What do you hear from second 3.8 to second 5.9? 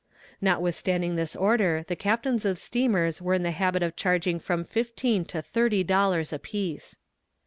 of charging from fifteen to thirty